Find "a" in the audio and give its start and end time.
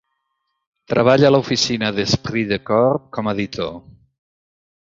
1.29-1.31